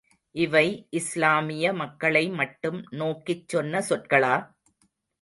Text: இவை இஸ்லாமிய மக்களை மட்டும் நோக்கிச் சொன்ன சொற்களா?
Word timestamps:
இவை 0.35 0.63
இஸ்லாமிய 0.89 1.73
மக்களை 1.73 2.29
மட்டும் 2.31 2.81
நோக்கிச் 2.95 3.47
சொன்ன 3.47 3.83
சொற்களா? 3.89 4.35